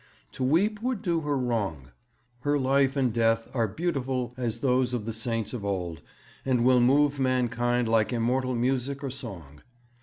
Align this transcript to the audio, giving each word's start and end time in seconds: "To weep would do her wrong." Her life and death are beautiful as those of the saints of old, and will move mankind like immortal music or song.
"To 0.31 0.43
weep 0.43 0.81
would 0.81 1.03
do 1.03 1.19
her 1.21 1.37
wrong." 1.37 1.91
Her 2.39 2.57
life 2.57 2.95
and 2.95 3.13
death 3.13 3.47
are 3.53 3.67
beautiful 3.67 4.33
as 4.35 4.59
those 4.61 4.95
of 4.95 5.05
the 5.05 5.13
saints 5.13 5.53
of 5.53 5.63
old, 5.63 6.01
and 6.43 6.63
will 6.65 6.81
move 6.81 7.19
mankind 7.19 7.87
like 7.87 8.11
immortal 8.11 8.55
music 8.55 9.03
or 9.03 9.11
song. 9.11 9.61